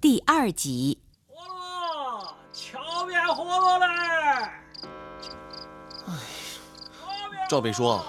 [0.00, 0.98] 第二集。
[1.26, 3.86] 火了，桥边火了嘞！
[6.06, 6.18] 哎，
[7.50, 8.00] 赵北叔，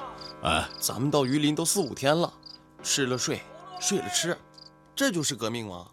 [0.42, 2.32] 哎，咱们到榆林都四五天了，
[2.82, 3.42] 吃了睡，
[3.82, 4.40] 睡了吃，
[4.96, 5.92] 这就是革命吗？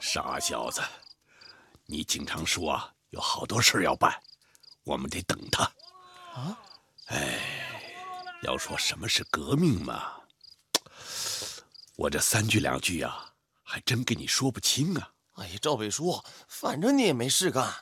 [0.00, 0.82] 傻小子，
[1.84, 4.12] 你经常说啊，有好多事要办，
[4.82, 5.62] 我们得等他。
[6.34, 6.58] 啊？
[7.06, 7.38] 哎，
[8.42, 10.14] 要说什么是革命嘛，
[11.94, 13.24] 我这三句两句啊，
[13.68, 15.10] 还真跟你说不清啊。
[15.34, 17.74] 哎呀，赵北叔，反正你也没事干，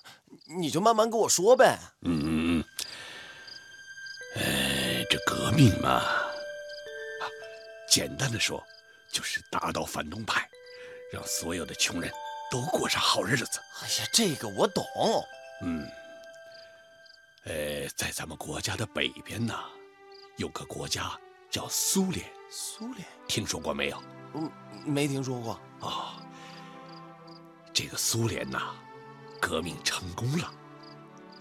[0.58, 1.78] 你就慢慢跟我说呗。
[2.00, 2.64] 嗯嗯嗯。
[4.36, 6.24] 哎，这革命嘛，啊，
[7.88, 8.64] 简单的说，
[9.12, 10.48] 就是打倒反动派，
[11.12, 12.10] 让所有的穷人
[12.50, 13.60] 都过上好日子。
[13.82, 14.84] 哎呀，这个我懂。
[15.62, 15.86] 嗯。
[17.44, 19.54] 呃，在咱们国家的北边呢，
[20.38, 21.16] 有个国家
[21.50, 22.24] 叫苏联。
[22.50, 24.02] 苏联，听说过没有？
[24.34, 24.50] 嗯，
[24.84, 25.60] 没听说过。
[25.84, 26.14] 哦，
[27.72, 28.74] 这个苏联呐，
[29.40, 30.50] 革命成功了，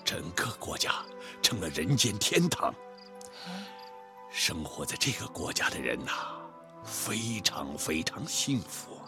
[0.03, 1.03] 整个国家
[1.41, 2.73] 成了人间天堂。
[4.29, 6.11] 生活在这个国家的人呐，
[6.83, 8.99] 非常非常幸福。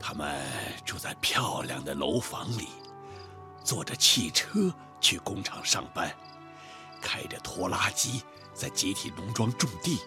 [0.00, 0.44] 他们
[0.84, 2.68] 住在漂亮的楼房里，
[3.62, 4.72] 坐着汽车。
[5.00, 6.12] 去工厂上班，
[7.00, 10.00] 开着拖拉机在集体农庄种地。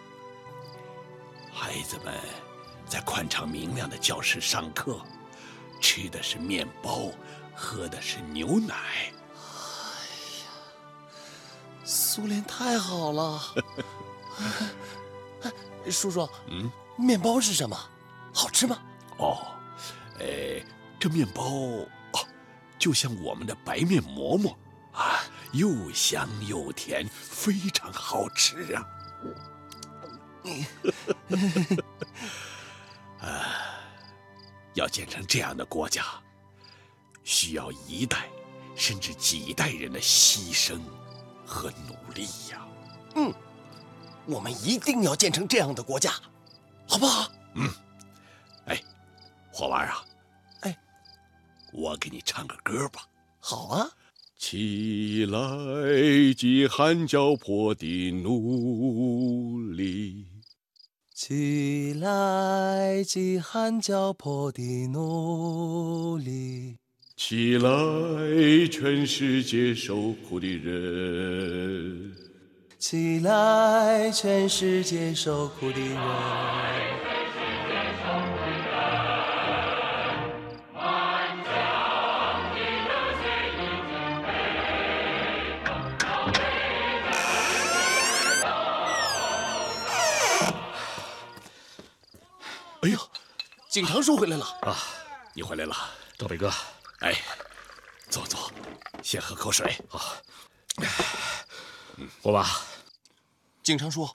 [1.50, 2.20] 孩子们
[2.92, 5.00] 在宽敞明亮的教室上课，
[5.80, 7.10] 吃的是面包，
[7.56, 8.76] 喝的是牛奶。
[8.76, 9.40] 哎
[10.44, 10.52] 呀，
[11.86, 13.42] 苏联太好了！
[15.90, 17.80] 叔叔，嗯，面包是什么？
[18.34, 18.78] 好吃吗？
[19.20, 19.38] 哦，
[20.20, 20.62] 哎，
[21.00, 21.88] 这面包哦，
[22.78, 24.54] 就像我们的白面馍馍。
[24.92, 28.86] 啊，又香又甜，非常好吃啊！
[33.22, 33.80] 啊，
[34.74, 36.04] 要建成这样的国家，
[37.24, 38.28] 需要一代
[38.76, 40.80] 甚至几代人的牺牲
[41.46, 42.66] 和努力呀。
[43.16, 43.34] 嗯，
[44.26, 46.14] 我们一定要建成这样的国家，
[46.88, 47.32] 好不好？
[47.56, 47.70] 嗯。
[48.66, 48.82] 哎，
[49.52, 50.06] 火娃啊，
[50.62, 50.78] 哎，
[51.74, 53.08] 我给你唱个歌吧。
[53.40, 53.90] 好啊。
[54.38, 55.40] 起来，
[56.34, 60.26] 饥寒交迫的奴隶！
[61.24, 66.78] 起来，饥寒交迫的奴隶！
[67.16, 67.70] 起来，
[68.72, 72.12] 全世界受苦的人！
[72.80, 75.96] 起来，全世界受苦的人！
[93.72, 94.76] 景长叔回来了啊！
[95.34, 95.74] 你回来了，
[96.18, 96.52] 赵北哥。
[97.00, 97.16] 哎，
[98.10, 98.52] 坐坐，
[99.02, 99.80] 先喝口水。
[99.88, 100.18] 好。
[102.22, 102.46] 火娃，
[103.64, 104.10] 景长叔，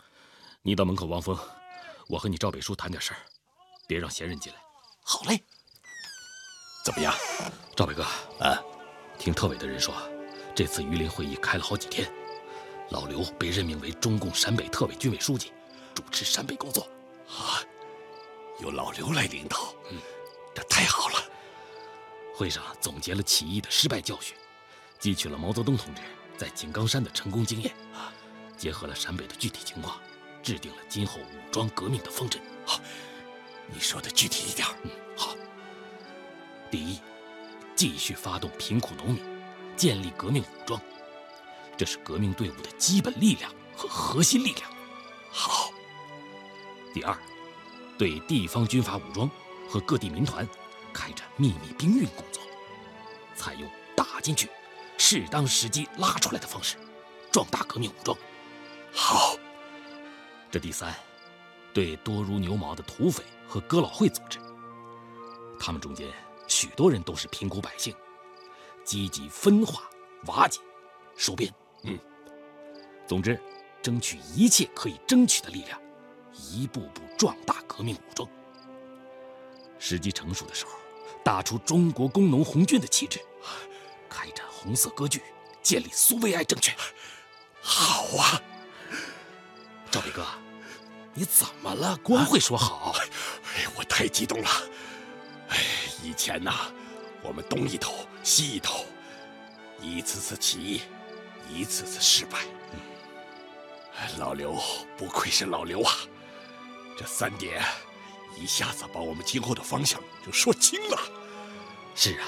[0.60, 1.34] 你到门口望风，
[2.06, 3.16] 我和你赵北叔谈点事儿，
[3.88, 4.58] 别让闲人进来。
[5.02, 5.42] 好嘞。
[6.84, 7.14] 怎么样，
[7.74, 8.02] 赵北哥？
[8.38, 8.62] 啊，
[9.18, 9.94] 听特委的人说，
[10.54, 12.12] 这次榆林会议开了好几天，
[12.90, 15.50] 老刘被任命为中共陕北特委军委书记，
[15.94, 16.86] 主持陕北工作。
[17.30, 17.64] 啊。
[18.58, 19.98] 由老刘来领导，嗯，
[20.54, 21.22] 这太好了。
[22.34, 24.36] 会上总结了起义的失败教训，
[25.00, 26.02] 汲取了毛泽东同志
[26.36, 28.12] 在井冈山的成功经验，啊，
[28.56, 29.98] 结合了陕北的具体情况，
[30.42, 32.40] 制定了今后武装革命的方针。
[32.64, 32.80] 好，
[33.72, 34.66] 你说的具体一点。
[34.84, 35.34] 嗯，好。
[36.70, 37.00] 第一，
[37.74, 39.22] 继续发动贫苦农民，
[39.76, 40.80] 建立革命武装，
[41.76, 44.70] 这是革命队伍的基本力量和核心力量。
[45.30, 45.70] 好。
[46.92, 47.16] 第二。
[47.98, 49.30] 对地方军阀武装
[49.68, 50.46] 和各地民团
[50.92, 52.42] 开展秘密兵运工作，
[53.34, 54.50] 采用打进去、
[54.98, 56.76] 适当时机拉出来的方式，
[57.30, 58.16] 壮大革命武装。
[58.92, 59.36] 好，
[60.50, 60.94] 这第三，
[61.72, 64.38] 对多如牛毛的土匪和哥老会组织，
[65.58, 66.08] 他们中间
[66.46, 67.94] 许多人都是贫苦百姓，
[68.84, 69.82] 积极分化、
[70.26, 70.60] 瓦解、
[71.16, 71.52] 收编。
[71.82, 71.98] 嗯，
[73.06, 73.40] 总之，
[73.82, 75.80] 争取一切可以争取的力量。
[76.50, 78.28] 一步步壮大革命武装，
[79.78, 80.72] 时机成熟的时候，
[81.24, 83.20] 打出中国工农红军的旗帜，
[84.08, 85.22] 开展红色割据，
[85.62, 86.74] 建立苏维埃政权。
[87.60, 88.40] 好啊，
[89.90, 90.24] 赵北哥，
[91.14, 91.96] 你怎么了？
[91.98, 92.94] 光会说好？
[93.56, 94.48] 哎，我太激动了。
[95.48, 95.58] 哎，
[96.02, 96.72] 以前呐，
[97.22, 97.92] 我们东一头
[98.22, 98.84] 西一头，
[99.80, 100.82] 一次次起义，
[101.50, 102.40] 一次次失败。
[104.18, 104.60] 老刘
[104.96, 105.92] 不愧是老刘啊！
[106.96, 107.62] 这三点
[108.36, 110.98] 一下子把我们今后的方向就说清了。
[111.94, 112.26] 是啊，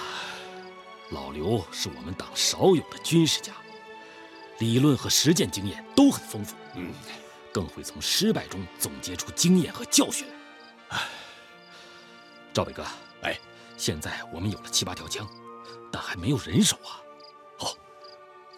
[1.11, 3.53] 老刘是我们党少有的军事家，
[4.59, 6.93] 理论和实践经验都很丰富，嗯，
[7.53, 10.35] 更会从失败中总结出经验和教训来。
[10.91, 11.09] 唉，
[12.53, 12.85] 赵伟哥，
[13.23, 13.39] 哎，
[13.77, 15.29] 现在我们有了七八条枪，
[15.93, 17.01] 但还没有人手啊。
[17.59, 17.75] 好，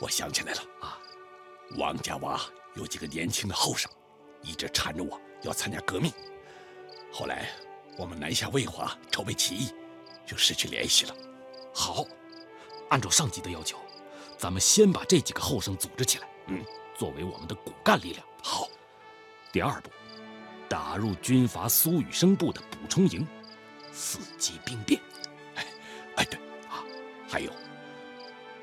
[0.00, 0.98] 我想起来了啊，
[1.76, 2.40] 王家洼
[2.74, 3.90] 有几个年轻的后生，
[4.42, 6.12] 一直缠着我要参加革命。
[7.12, 7.48] 后来
[7.96, 9.72] 我们南下卫华筹备起义，
[10.26, 11.14] 就失去联系了。
[11.74, 12.06] 好，
[12.88, 13.78] 按照上级的要求，
[14.38, 16.64] 咱们先把这几个后生组织起来，嗯，
[16.96, 18.24] 作为我们的骨干力量。
[18.42, 18.68] 好，
[19.52, 19.90] 第二步，
[20.68, 23.26] 打入军阀苏雨生部的补充营，
[23.94, 25.00] 伺机兵变。
[25.56, 25.66] 哎，
[26.16, 26.38] 哎，对
[26.68, 26.82] 啊，
[27.28, 27.52] 还有，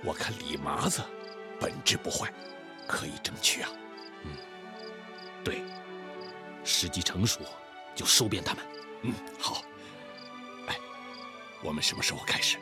[0.04, 1.02] 我看李麻子
[1.60, 2.32] 本质不坏，
[2.88, 3.70] 可以争取啊。
[4.24, 4.32] 嗯，
[5.44, 5.62] 对，
[6.68, 7.40] 时机成熟。
[7.96, 8.64] 就收编他们。
[9.02, 9.64] 嗯，好。
[10.68, 10.78] 哎，
[11.64, 12.60] 我们什么时候开始？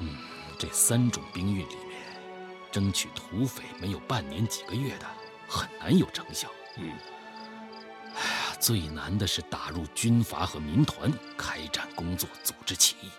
[0.00, 0.18] 嗯，
[0.58, 2.02] 这三种兵运里面，
[2.70, 5.06] 争取土匪没有半年几个月的，
[5.48, 6.50] 很难有成效。
[6.76, 6.92] 嗯。
[8.14, 13.10] 哎呀，最难的是打入军阀和民团，开展工作，组织起义。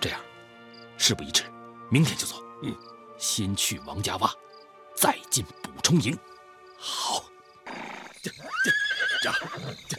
[0.00, 0.20] 这样，
[0.96, 1.42] 事不宜迟，
[1.90, 2.40] 明天就走。
[2.62, 2.72] 嗯，
[3.18, 4.32] 先去王家洼，
[4.94, 6.16] 再进补充营。
[6.78, 7.15] 好。
[9.32, 9.98] 这，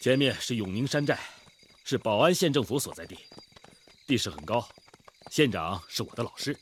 [0.00, 1.18] 前面是永宁山寨，
[1.84, 3.18] 是保安县政府所在地，
[4.06, 4.66] 地势很高。
[5.30, 6.56] 县长是我的老师，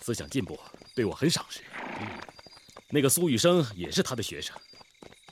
[0.00, 0.58] 思想进步，
[0.94, 1.62] 对我很赏识。
[2.88, 4.54] 那个苏雨生也是他的学生，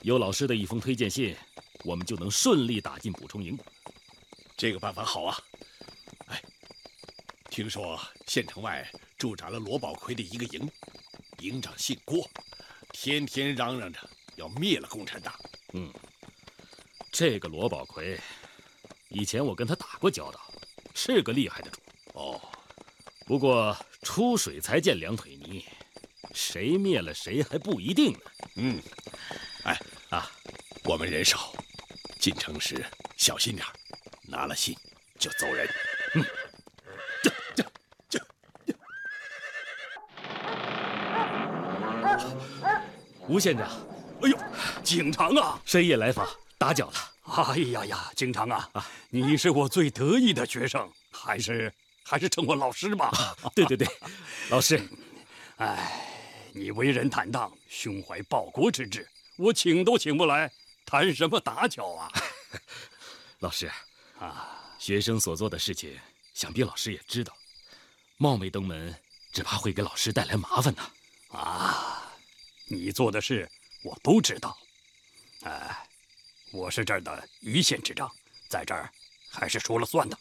[0.03, 1.37] 有老师的一封推荐信，
[1.85, 3.59] 我们就能顺利打进补充营。
[4.57, 5.37] 这个办法好啊！
[6.27, 6.43] 哎，
[7.51, 10.71] 听说县城外驻扎了罗宝奎的一个营，
[11.41, 12.29] 营长姓郭。
[12.93, 14.01] 天天嚷嚷着
[14.41, 15.33] 要灭了共产党。
[15.75, 15.93] 嗯，
[17.13, 18.19] 这个罗宝奎，
[19.11, 20.41] 以前我跟他打过交道，
[20.95, 21.79] 是个厉害的主。
[22.15, 22.41] 哦，
[23.27, 25.65] 不过出水才见两腿泥，
[26.33, 28.21] 谁灭了谁还不一定呢。
[28.57, 28.83] 嗯，
[29.65, 29.79] 哎
[30.09, 30.31] 啊，
[30.85, 31.53] 我们人少，
[32.19, 32.85] 进城时
[33.17, 33.67] 小心点
[34.23, 34.75] 拿了信
[35.19, 35.69] 就走人。
[36.15, 36.25] 嗯。
[43.29, 43.71] 吴县长，
[44.23, 44.39] 哎呦，
[44.83, 46.29] 景长啊，深夜来访，
[46.59, 46.95] 打搅了。
[47.25, 51.73] 哎呀呀，景长啊，啊，你是我最得意的学生，还是
[52.03, 53.11] 还是称我老师吧。
[53.55, 53.89] 对对对，
[54.51, 54.81] 老师。
[55.57, 56.07] 哎，
[56.53, 60.51] 你为人坦荡，胸怀报国之志，我请都请不来，
[60.85, 62.13] 谈什么打搅啊？
[63.41, 63.71] 老师，
[64.19, 65.99] 啊，学生所做的事情，
[66.35, 67.35] 想必老师也知道，
[68.19, 68.95] 冒昧登门，
[69.33, 70.83] 只怕会给老师带来麻烦呢。
[71.33, 71.97] 啊。
[72.73, 73.51] 你做的事
[73.83, 74.57] 我都知道，
[75.43, 75.89] 哎，
[76.53, 78.11] 我是这儿的一县之长，
[78.49, 78.93] 在这儿
[79.31, 80.19] 还是说了算的。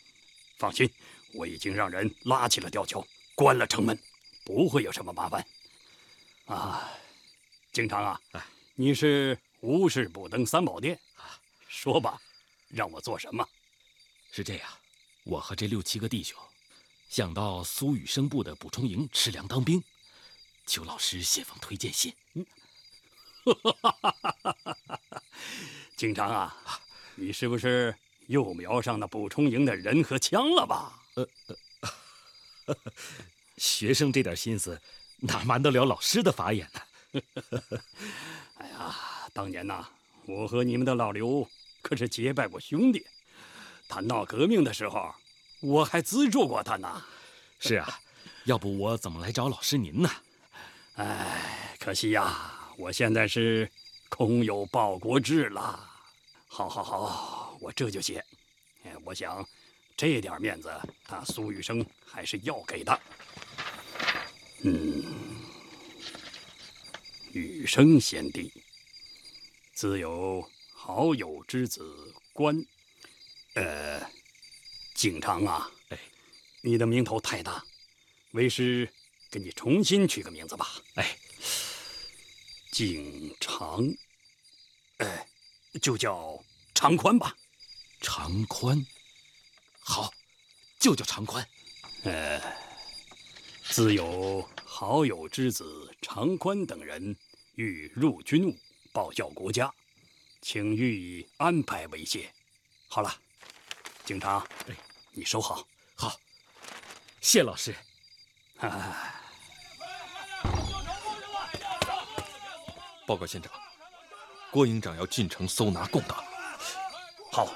[0.57, 0.89] 放心，
[1.33, 3.97] 我已经让人拉起了吊桥，关了城门，
[4.45, 5.45] 不会有什么麻烦。
[6.45, 6.89] 啊，
[7.71, 8.21] 经常啊，
[8.75, 10.99] 你是无事不登三宝殿，
[11.67, 12.21] 说吧，
[12.69, 13.47] 让我做什么？
[14.31, 14.69] 是这样，
[15.23, 16.37] 我和这六七个弟兄
[17.09, 19.83] 想到苏雨生部的补充营吃粮当兵。
[20.65, 22.13] 求老师写封推荐信。
[22.33, 22.45] 嗯，
[25.95, 26.55] 经常啊，
[27.15, 27.93] 你是不是
[28.27, 31.01] 又瞄上那补充营的人和枪了吧？
[31.15, 31.27] 呃，
[33.57, 34.79] 学生这点心思，
[35.17, 36.81] 哪瞒得了老师的法眼呢？
[38.59, 38.95] 哎呀，
[39.33, 39.85] 当年呐，
[40.25, 41.47] 我和你们的老刘
[41.81, 43.05] 可是结拜过兄弟，
[43.87, 45.13] 他闹革命的时候，
[45.59, 47.03] 我还资助过他呢。
[47.59, 47.99] 是啊，
[48.45, 50.09] 要不我怎么来找老师您呢？
[50.95, 53.69] 哎，可惜呀，我现在是
[54.07, 55.85] 空有报国志了。
[56.47, 58.23] 好，好，好，我这就写。
[58.83, 59.45] 哎，我想
[59.97, 60.71] 这点面子，
[61.03, 62.97] 他苏雨生还是要给的。
[64.63, 65.03] 嗯，
[67.33, 68.49] 雨生贤弟，
[69.73, 72.65] 自有好友之子关。
[73.55, 74.01] 呃，
[74.95, 75.99] 景长啊，哎，
[76.61, 77.61] 你的名头太大，
[78.31, 78.89] 为师。
[79.31, 81.15] 给你重新取个名字吧，哎，
[82.71, 83.83] 景长，
[84.97, 85.27] 哎，
[85.81, 87.35] 就叫长宽吧。
[88.01, 88.85] 长宽，
[89.79, 90.13] 好，
[90.79, 91.45] 就叫长宽。
[92.03, 92.41] 呃，
[93.63, 97.15] 自有好友之子长宽等人
[97.55, 98.57] 欲入军务，
[98.93, 99.73] 报效国家，
[100.41, 102.31] 请予以安排为谢。
[102.87, 103.13] 好了，
[104.05, 104.75] 警长，哎，
[105.11, 105.67] 你收好。
[105.95, 106.17] 好，
[107.19, 107.75] 谢老师。
[113.09, 113.51] 报告县长，
[114.51, 116.23] 郭营长要进城搜拿共党。
[117.31, 117.47] 好，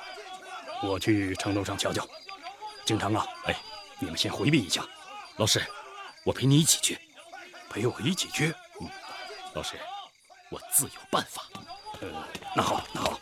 [0.82, 2.04] 我去城楼上瞧瞧。
[2.88, 3.56] 京城啊，哎，
[4.00, 4.84] 你们先回避一下。
[5.36, 5.64] 老师，
[6.24, 7.00] 我陪你一起去。
[7.70, 8.52] 陪我一起去？
[8.82, 8.90] 嗯，
[9.54, 9.80] 老师，
[10.50, 11.44] 我自有办法。
[12.02, 12.08] 呃，
[12.56, 13.13] 那好，那好。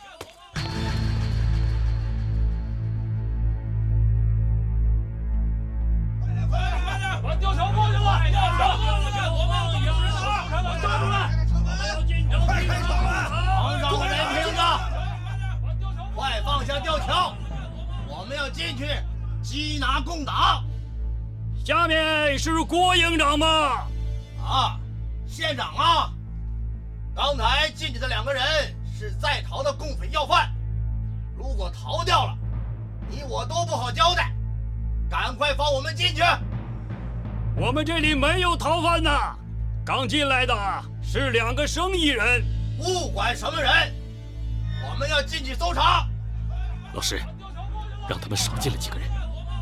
[19.42, 20.64] 缉拿共党，
[21.64, 23.46] 下面是郭营长吗？
[24.44, 24.80] 啊，
[25.26, 26.12] 县长啊！
[27.14, 28.42] 刚才进去的两个人
[28.98, 30.50] 是在逃的共匪要犯，
[31.36, 32.36] 如果逃掉了，
[33.08, 34.32] 你我都不好交代。
[35.10, 36.22] 赶快放我们进去！
[37.54, 39.36] 我们这里没有逃犯呐，
[39.84, 40.54] 刚进来的
[41.02, 42.42] 是两个生意人。
[42.78, 43.70] 不管什么人，
[44.90, 46.08] 我们要进去搜查。
[46.94, 47.22] 老师，
[48.08, 49.08] 让他们少进来几个人。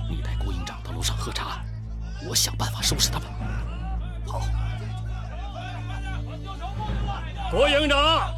[0.08, 1.64] 你带郭营长到楼上喝茶，
[2.28, 3.28] 我想办法收拾他们。
[4.26, 4.42] 好，
[7.50, 8.32] 郭营长，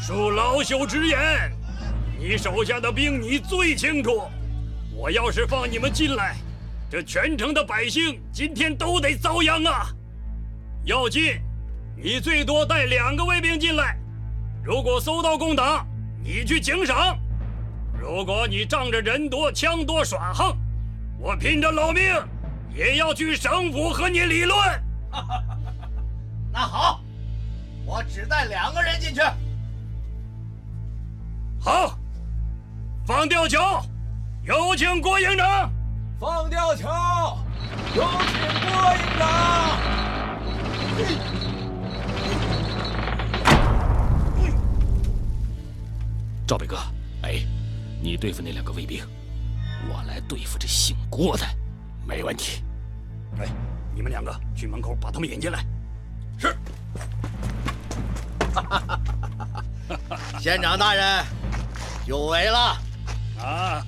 [0.00, 1.52] 恕老朽直言，
[2.18, 4.22] 你手下的兵你最清楚。
[4.94, 6.36] 我要是放你们进来，
[6.90, 9.88] 这全城的百姓今天都得遭殃啊！
[10.84, 11.40] 要进，
[11.96, 13.96] 你最多带两个卫兵进来。
[14.62, 15.86] 如果搜到共党，
[16.22, 17.18] 你去警赏；
[18.06, 20.54] 如果你仗着人多枪多耍横，
[21.18, 22.02] 我拼着老命
[22.76, 24.58] 也要去省府和你理论。
[26.52, 27.00] 那好，
[27.86, 29.22] 我只带两个人进去。
[31.58, 31.98] 好，
[33.06, 33.82] 放吊桥，
[34.44, 35.72] 有请郭营长。
[36.20, 37.38] 放吊桥，
[37.96, 38.38] 有请
[38.70, 39.80] 郭营长。
[46.46, 46.76] 赵北哥，
[47.22, 47.36] 哎，
[48.04, 49.02] 你对付那两个卫兵。
[49.88, 51.46] 我来对付这姓郭的，
[52.06, 52.62] 没问题。
[53.38, 53.48] 哎，
[53.94, 55.64] 你们两个去门口把他们引进来。
[56.38, 56.54] 是。
[60.38, 61.24] 县长大人，
[62.06, 62.76] 久违了。
[63.42, 63.82] 啊，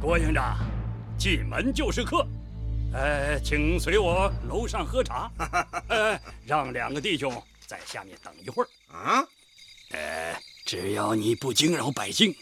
[0.00, 0.56] 郭营长，
[1.18, 2.24] 进门就是客。
[2.92, 5.28] 呃，请随我楼上喝茶。
[5.90, 7.32] 呃，让两个弟兄
[7.66, 8.68] 在下面等一会儿。
[8.96, 9.26] 啊？
[9.90, 12.32] 呃，只要你不惊扰百姓，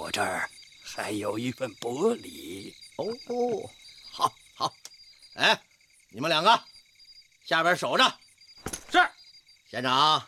[0.00, 0.48] 我这儿。
[0.82, 3.04] 还有一份薄礼哦，
[4.10, 4.72] 好，好，
[5.34, 5.60] 哎，
[6.08, 6.58] 你们两个
[7.44, 8.14] 下边守着。
[8.90, 8.98] 是，
[9.70, 10.26] 县长，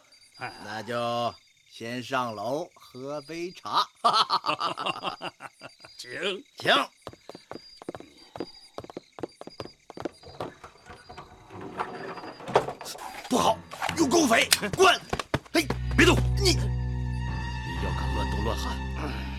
[0.62, 1.34] 那就
[1.70, 3.88] 先上楼喝杯茶。
[5.96, 6.10] 请，
[6.58, 6.70] 请。
[13.30, 13.56] 不好，
[13.96, 14.46] 有狗匪！
[14.76, 15.00] 滚！
[15.50, 16.14] 嘿，别动！
[16.36, 19.31] 你，你要敢乱动乱喊！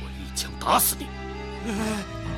[0.63, 1.07] 枪打死你！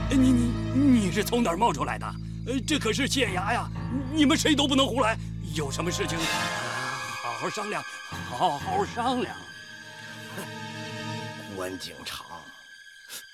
[0.10, 2.06] 你你你是从哪儿冒出来的？
[2.48, 3.70] 呃，这可是县衙呀，
[4.12, 5.18] 你们谁都不能胡来。
[5.54, 7.84] 有什么事情，好好商量，
[8.30, 9.36] 好好商量。
[11.56, 12.26] 关景长，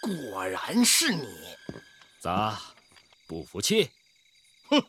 [0.01, 1.25] 果然是你！
[2.19, 2.60] 咋，
[3.25, 3.89] 不服气？
[4.69, 4.83] 哼，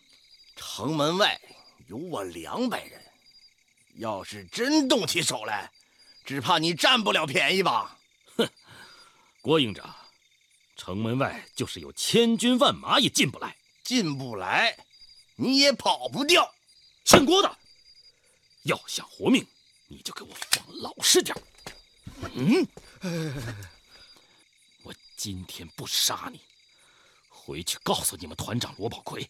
[0.56, 1.40] 城门外
[1.86, 3.00] 有我两百人，
[3.96, 5.70] 要是真动起手来，
[6.24, 7.96] 只怕你占不了便宜吧？
[9.42, 9.92] 郭营长，
[10.76, 14.86] 城门外就是有千军万马也进不来，进不来，
[15.34, 16.54] 你也跑不掉。
[17.04, 17.58] 姓郭的，
[18.62, 19.44] 要想活命，
[19.88, 21.36] 你就给我放老实点。
[22.34, 22.64] 嗯，
[24.84, 26.40] 我今天不杀你，
[27.28, 29.28] 回去告诉你们团长罗宝奎，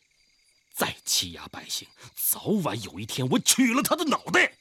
[0.75, 4.53] 再欺压百姓，早晚有一天我取了他的脑袋。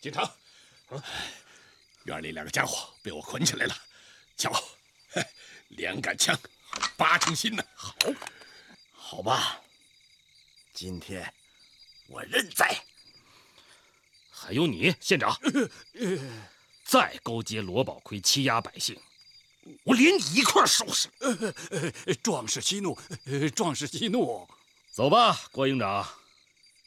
[0.00, 0.28] 警察，
[2.06, 3.76] 院里两个家伙被我捆起来了。
[4.38, 4.52] 瞧，
[5.70, 6.38] 两杆枪，
[6.96, 7.64] 八成新呢。
[7.74, 7.94] 好，
[8.92, 9.60] 好吧，
[10.72, 11.34] 今天
[12.06, 12.80] 我认栽。
[14.30, 15.36] 还有你，县长，
[16.86, 18.96] 再勾结罗宝奎欺压百姓，
[19.82, 21.08] 我连你一块收拾。
[22.22, 22.96] 壮士息怒，
[23.56, 24.48] 壮士息怒。
[24.92, 26.08] 走吧，郭营长，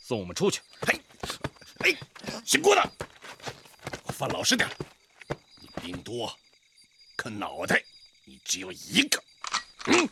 [0.01, 0.61] 送我们出去。
[0.81, 1.01] 嘿，
[1.79, 1.97] 哎，
[2.45, 2.91] 姓郭的，
[4.13, 4.69] 放老实点，
[5.59, 6.33] 你兵多。
[7.21, 7.79] 可脑袋，
[8.25, 9.23] 你只有一个。
[9.85, 10.09] 嗯，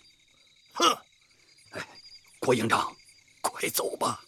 [0.73, 0.95] 哼，
[1.71, 1.81] 哎，
[2.37, 2.95] 郭营长，
[3.41, 4.23] 快走吧，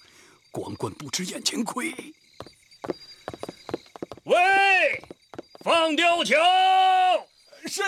[0.50, 1.94] 光棍不吃眼前亏。
[4.24, 5.00] 喂，
[5.64, 6.36] 放吊桥。
[7.68, 7.84] 是，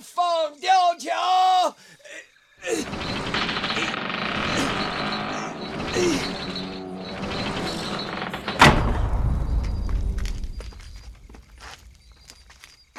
[0.00, 1.76] 放吊桥。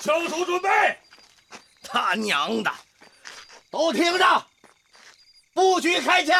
[0.01, 0.96] 枪手准备。
[1.89, 2.71] 他娘的！
[3.71, 4.45] 都听着，
[5.53, 6.35] 不许开枪！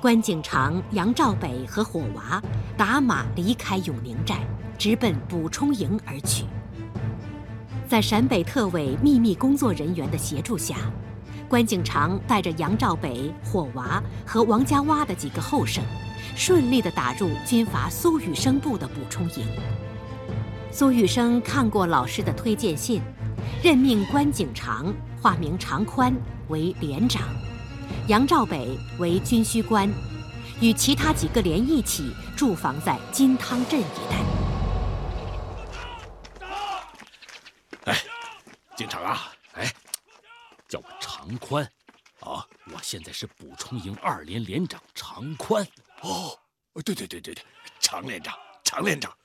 [0.00, 2.42] 关景长、杨兆北和火娃
[2.76, 6.44] 打马离开永宁寨，直奔补充营而去。
[7.88, 10.76] 在陕北特委秘密工作人员的协助下，
[11.48, 15.84] 关景长带着杨兆北、火娃和王家洼的几个后生，
[16.34, 19.46] 顺利地打入军阀苏雨生部的补充营。
[20.70, 23.00] 苏雨生看过老师的推荐信，
[23.62, 26.12] 任命关景长（化名长宽）
[26.48, 27.22] 为连长。
[28.08, 29.88] 杨兆北为军需官，
[30.60, 34.16] 与其他几个连一起驻防在金汤镇一带。
[37.84, 37.96] 哎，
[38.74, 39.30] 警长啊，
[41.24, 41.64] 长宽，
[42.20, 45.66] 啊，我现在是补充营二连连长长宽。
[46.02, 46.38] 哦，
[46.84, 47.42] 对对对对对，
[47.80, 49.16] 常连长，常连长。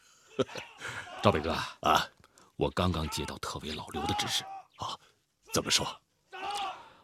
[1.21, 1.51] 赵北哥
[1.81, 2.07] 啊，
[2.55, 4.45] 我刚刚接到特委老刘的指示，
[4.77, 4.97] 啊，
[5.51, 5.85] 怎么说？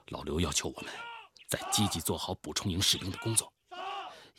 [0.07, 0.93] 老刘要求我们。
[1.47, 3.53] 在积极做好补充营士兵的工作，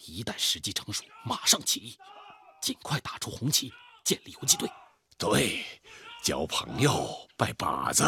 [0.07, 1.99] 一旦时机成熟，马上起义，
[2.61, 3.73] 尽快打出红旗，
[4.05, 4.69] 建立游击队。
[5.17, 5.65] 对，
[6.25, 8.03] 交朋友，拜把子，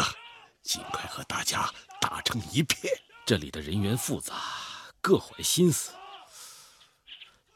[0.61, 2.93] 尽快和大家打成一片。
[3.25, 4.35] 这里的人员复杂，
[5.01, 5.91] 各怀心思，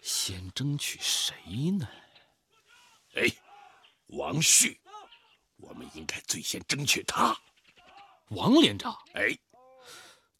[0.01, 1.35] 先争取谁
[1.71, 1.87] 呢？
[3.15, 3.31] 哎，
[4.07, 4.79] 王旭，
[5.57, 7.35] 我们应该最先争取他。
[8.29, 9.37] 王连长，哎。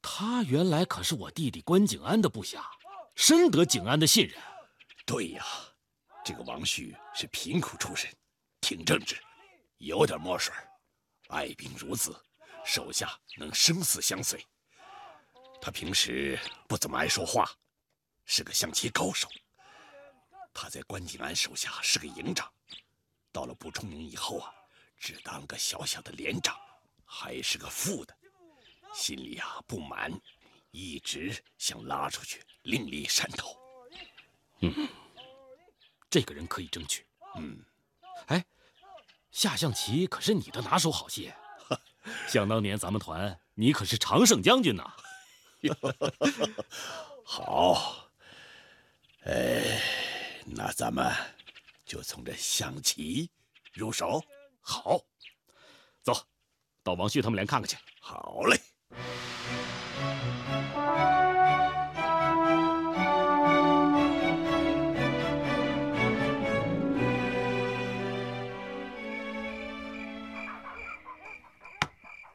[0.06, 2.70] 他原来可是我弟弟关景安的部下，
[3.16, 4.38] 深得景安的信任。
[5.06, 5.46] 对呀，
[6.26, 8.14] 这个王旭是贫苦出身，
[8.60, 9.18] 挺正直，
[9.78, 10.54] 有点墨水，
[11.30, 12.14] 爱兵如子，
[12.66, 14.46] 手下能生死相随。
[15.62, 17.50] 他平时不怎么爱说话，
[18.26, 19.30] 是个象棋高手。
[20.54, 22.52] 他在关景安手下是个营长，
[23.32, 24.54] 到了补充营以后啊，
[24.98, 26.60] 只当个小小的连长，
[27.06, 28.16] 还是个副的。
[28.94, 30.12] 心里啊不满，
[30.72, 33.58] 一直想拉出去另立山头。
[34.60, 34.88] 嗯，
[36.10, 37.08] 这个人可以争取。
[37.36, 37.66] 嗯，
[38.28, 38.46] 哎，
[39.32, 41.34] 下象棋可是你的拿手好戏。
[42.28, 44.94] 想当年咱们团，你可是常胜将军呐。
[47.24, 48.10] 好，
[49.26, 49.82] 哎，
[50.46, 51.12] 那咱们
[51.86, 53.30] 就从这象棋
[53.74, 54.22] 入手。
[54.60, 55.00] 好，
[56.02, 56.14] 走
[56.84, 57.78] 到王旭他们连看看去。
[58.00, 58.60] 好嘞。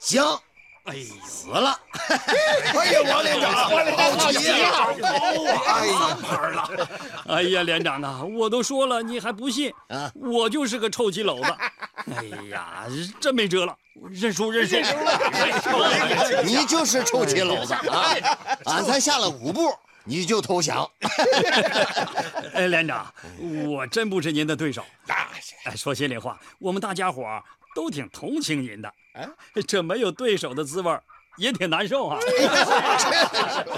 [0.09, 0.25] 行，
[0.85, 1.79] 哎，死了！
[2.09, 4.89] 哎呀，王连长，王连长好急啊！
[5.67, 6.89] 哎呀，牌了！
[7.27, 9.71] 哎呀，连长啊，我都说了，你还不信？
[9.89, 11.55] 啊，我就是个臭棋篓子。
[12.17, 12.87] 哎呀，
[13.21, 13.77] 真没辙了，
[14.11, 16.43] 认输，认输了。
[16.43, 18.15] 你就是臭棋篓子啊！
[18.65, 19.71] 俺才下了五步，
[20.05, 20.91] 你就投降。
[22.55, 23.13] 哎，连长，
[23.67, 24.83] 我真不是您的对手。
[25.65, 27.27] 哎，说心里话，我们大家伙
[27.75, 28.91] 都挺同情您的。
[29.67, 31.01] 这没有对手的滋味
[31.37, 32.19] 也挺难受啊！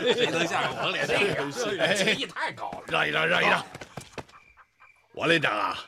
[0.00, 1.18] 谁 能像王连长？
[1.96, 2.82] 棋艺太高了！
[2.86, 3.64] 让一让，让一让。
[5.12, 5.78] 王连长啊，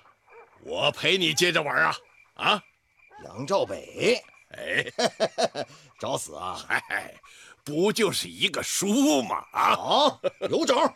[0.60, 1.96] 我陪你接着玩啊！
[2.34, 2.62] 啊，
[3.24, 4.84] 杨兆北，哎，
[5.98, 6.60] 找死啊！
[6.68, 7.14] 嗨，
[7.64, 9.44] 不就是一个输吗？
[9.52, 10.94] 啊，好，有种。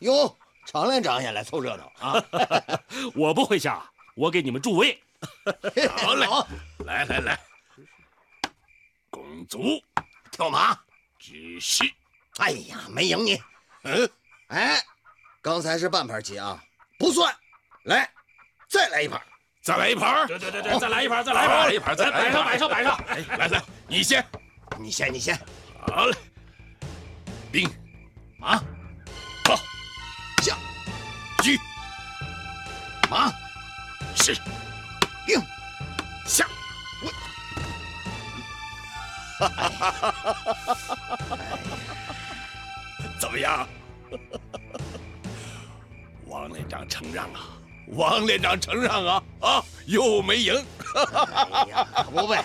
[0.00, 2.24] 哟，常连长也来凑热闹啊！
[3.14, 4.98] 我不会下，我给你们助威。
[5.96, 6.26] 好嘞，
[6.84, 7.38] 来来来。
[9.38, 9.82] 拱卒
[10.32, 10.76] 跳马，
[11.18, 11.84] 只是，
[12.38, 13.40] 哎呀，没赢你。
[13.84, 14.10] 嗯，
[14.48, 14.82] 哎，
[15.40, 16.60] 刚才是半盘棋啊，
[16.98, 17.32] 不算。
[17.84, 18.10] 来，
[18.68, 19.20] 再来一盘，
[19.62, 20.26] 再来一盘。
[20.26, 23.00] 对对对对，再来一盘，再来一盘，来一盘，再摆上摆上摆上。
[23.38, 24.24] 来来，你先，
[24.78, 25.38] 你先，你先。
[25.86, 26.16] 好嘞，
[27.52, 27.70] 兵，
[28.38, 28.58] 马，
[29.44, 29.56] 炮，
[30.42, 30.56] 下，
[31.42, 31.50] 车，
[33.08, 33.32] 马，
[34.16, 34.34] 是，
[35.24, 35.40] 兵，
[36.26, 36.44] 下。
[39.38, 40.98] 哈哈哈哈哈！
[43.20, 43.68] 怎么样？
[46.26, 47.40] 王连长承让啊！
[47.88, 49.22] 王连长承让啊！
[49.40, 50.54] 啊，又没赢！
[50.94, 52.38] 哎呀，不背，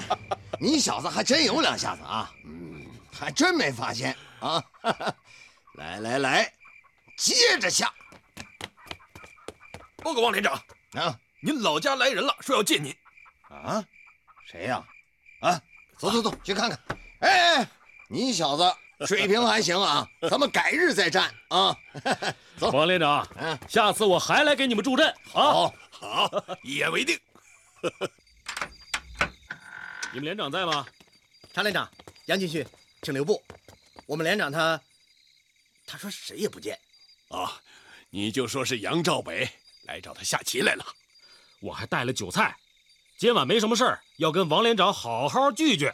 [0.59, 2.31] 你小子还真有两下子啊！
[2.45, 4.63] 嗯，还真没发现啊！
[5.75, 6.53] 来来来，
[7.17, 7.91] 接着下。
[9.97, 10.53] 报告王连长
[10.93, 12.95] 啊，您老家来人了，说要见您。
[13.49, 13.83] 啊？
[14.45, 14.83] 谁呀？
[15.41, 15.59] 啊？
[15.97, 16.79] 走走走，去看看。
[17.19, 17.67] 哎，
[18.09, 18.63] 你小子
[19.07, 21.75] 水平还行啊，咱们改日再战啊。
[22.57, 25.13] 走，王连长，嗯下次我还来给你们助阵。
[25.31, 26.29] 好，好，
[26.63, 27.19] 一言为定。
[30.13, 30.85] 你们连长在吗？
[31.53, 31.89] 常连长，
[32.25, 32.65] 杨进旭，
[33.01, 33.41] 请留步。
[34.05, 34.79] 我们连长他，
[35.85, 36.79] 他说谁也不见。
[37.29, 37.59] 啊，
[38.09, 39.49] 你就说是杨兆北
[39.83, 40.85] 来找他下棋来了。
[41.61, 42.55] 我还带了酒菜，
[43.17, 45.91] 今晚没什么事儿，要跟王连长好好聚聚。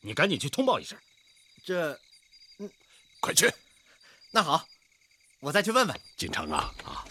[0.00, 0.98] 你赶紧去通报一声。
[1.64, 1.98] 这，
[2.58, 2.68] 嗯，
[3.20, 3.48] 快去。
[4.32, 4.66] 那好，
[5.40, 6.00] 我再去问问。
[6.16, 7.04] 锦城啊啊，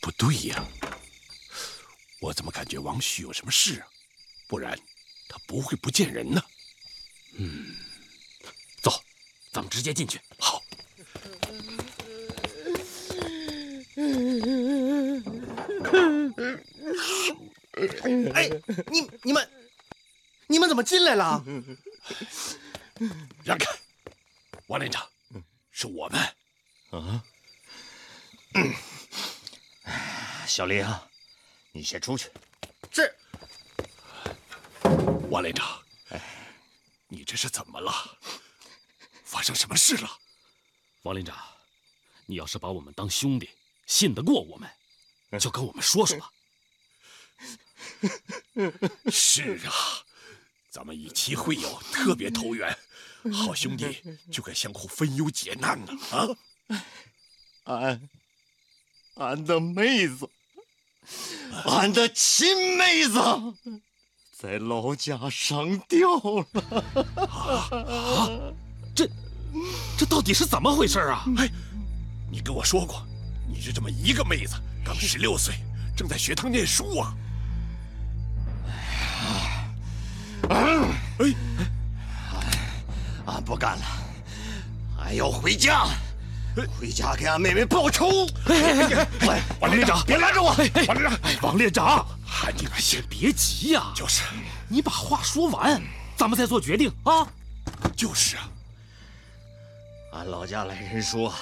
[0.00, 0.62] 不对呀，
[2.20, 3.88] 我怎么感觉王旭有什么事啊？
[4.46, 4.78] 不然
[5.28, 6.42] 他不会不见人呢。
[7.38, 7.74] 嗯，
[8.82, 9.02] 走，
[9.52, 10.20] 咱们直接进去。
[10.38, 10.62] 好。
[17.72, 18.50] 哎，
[18.90, 19.50] 你你们，
[20.46, 21.42] 你们怎么进来了？
[23.42, 23.66] 让开，
[24.66, 25.08] 王连长，
[25.70, 26.20] 是我们。
[26.90, 27.24] 啊，
[30.46, 31.08] 小林啊，
[31.72, 32.30] 你先出去。
[32.90, 33.10] 这。
[35.30, 35.82] 王连长，
[37.08, 37.90] 你这是怎么了？
[39.24, 40.18] 发生什么事了？
[41.02, 41.34] 王连长，
[42.26, 43.48] 你要是把我们当兄弟，
[43.86, 44.70] 信得过我们，
[45.40, 46.30] 就跟我们说说吧。
[49.10, 49.72] 是啊，
[50.70, 52.76] 咱们以棋会友，特别投缘，
[53.32, 55.92] 好兄弟就该相互分忧解难呢。
[56.10, 56.28] 啊，
[57.64, 58.08] 俺，
[59.14, 60.28] 俺的妹子，
[61.66, 63.20] 俺的亲妹子，
[64.38, 66.46] 在老家上吊了。
[67.26, 68.28] 啊，
[68.94, 69.08] 这，
[69.98, 71.24] 这到底是怎么回事啊？
[71.38, 71.48] 哎，
[72.30, 73.06] 你跟我说过，
[73.48, 75.54] 你就这么一个妹子，刚十六岁，
[75.96, 77.14] 正在学堂念书啊。
[81.22, 81.34] 哎，
[83.26, 83.84] 俺不干了，
[85.00, 85.86] 俺要回家，
[86.78, 88.26] 回家给俺妹妹报仇。
[88.46, 90.48] 哎王连长，别拦着我！
[90.88, 92.06] 王连长，王连长，
[92.56, 93.92] 你先别急呀。
[93.94, 94.22] 就是，
[94.68, 95.80] 你把话说完，
[96.16, 97.26] 咱们再做决定啊。
[97.96, 98.48] 就是啊。
[100.14, 101.32] 俺老家来人说，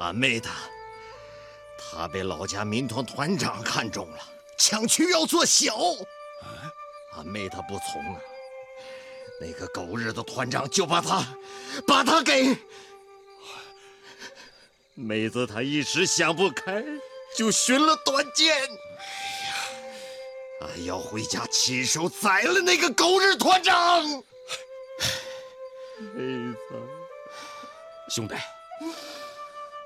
[0.00, 0.52] 俺妹她，
[1.92, 4.18] 她被老家民团团长看中了，
[4.56, 5.74] 抢去要做小。
[7.16, 8.20] 俺妹她不从啊，
[9.40, 11.26] 那个狗日的团长就把他，
[11.86, 12.56] 把他给
[14.94, 15.46] 妹子。
[15.46, 16.82] 她一时想不开，
[17.36, 18.56] 就寻了短见。
[20.60, 24.04] 哎呀，俺要回家亲手宰了那个狗日团长。
[25.98, 26.58] 妹子，
[28.08, 28.34] 兄弟，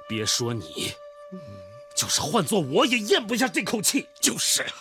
[0.09, 0.93] 别说你，
[1.97, 4.07] 就是换做我也咽不下这口气。
[4.21, 4.75] 就是啊。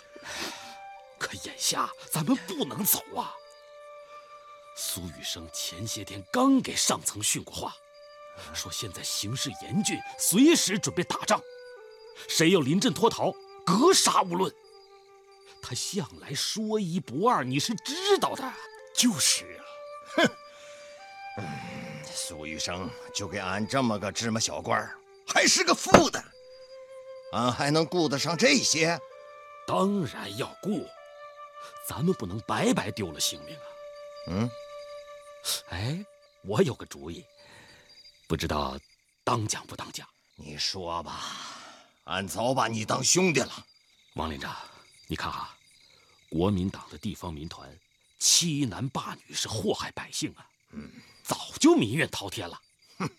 [1.18, 3.34] 可眼下咱们不能走啊！
[4.80, 7.74] 苏雨生前些天刚给上层训过话，
[8.54, 11.42] 说现在形势严峻，随时准备打仗，
[12.28, 13.32] 谁要临阵脱逃，
[13.66, 14.54] 格杀勿论。
[15.60, 18.52] 他向来说一不二，你是知道的。
[18.94, 19.64] 就是啊，
[20.14, 20.30] 哼！
[22.14, 24.88] 苏雨生就给俺这么个芝麻小官，
[25.26, 26.24] 还是个副的，
[27.32, 28.96] 俺还能顾得上这些？
[29.66, 30.86] 当然要顾。
[31.88, 33.66] 咱们不能白白丢了性命啊！
[34.28, 34.50] 嗯，
[35.70, 36.04] 哎，
[36.44, 37.24] 我有个主意，
[38.26, 38.78] 不知道
[39.24, 40.08] 当讲不当讲？
[40.36, 41.20] 你说吧，
[42.04, 43.66] 俺早把你当兄弟了。
[44.14, 44.56] 王连长，
[45.06, 45.56] 你看啊，
[46.30, 47.68] 国民党的地方民团
[48.18, 50.90] 欺男霸女是祸害百姓啊，嗯，
[51.22, 52.60] 早就民怨滔天了。
[52.98, 53.10] 哼，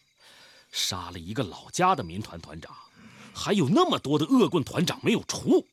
[0.71, 2.75] 杀了一个老家的民团团长，
[3.33, 5.67] 还有那么多的恶棍团长没有除。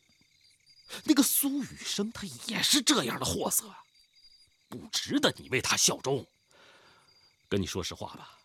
[1.05, 3.75] 那个苏雨生，他也是这样的货色，
[4.69, 6.27] 不值得你为他效忠。
[7.49, 8.39] 跟你说实话吧，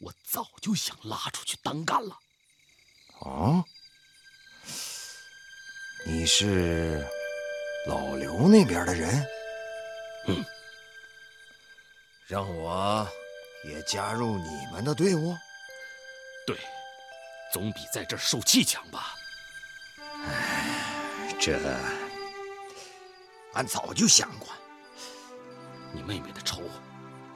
[0.00, 2.18] 我早就想拉出去单干了。
[3.20, 3.64] 啊？
[6.06, 7.06] 你是
[7.86, 9.26] 老刘那边的人？
[10.26, 10.44] 嗯。
[12.26, 13.06] 让我
[13.64, 15.36] 也加入你们的队伍？
[16.46, 16.58] 对，
[17.52, 19.14] 总比在这儿受气强吧。
[20.26, 21.58] 哎这，
[23.52, 24.48] 俺早就想过，
[25.92, 26.62] 你妹妹的仇，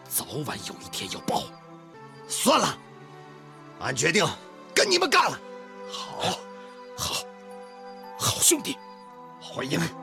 [0.08, 1.42] 早晚有一天要报。
[2.26, 2.76] 算了，
[3.80, 4.26] 俺决定
[4.74, 5.38] 跟你们干了。
[5.90, 6.38] 好，
[6.96, 7.14] 好，
[8.18, 8.76] 好兄弟，
[9.40, 9.78] 欢迎。
[9.80, 9.97] 千